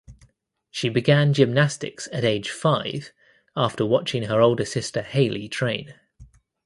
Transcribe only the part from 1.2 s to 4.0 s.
gymnastics at age five after